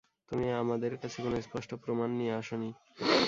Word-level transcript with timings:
তুমি 0.31 0.45
আমাদের 0.53 0.91
কাছে 0.97 1.17
কোন 1.21 1.33
স্পষ্ট 1.41 1.71
প্রমাণ 1.75 2.09
নিয়ে 2.11 2.33
আসনি। 2.33 2.69